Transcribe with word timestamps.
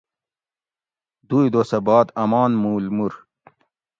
دوئی 1.27 1.47
دوسہ 1.53 1.79
بعد 1.85 2.07
امان 2.21 2.51
مول 2.61 2.85
مور 2.95 3.13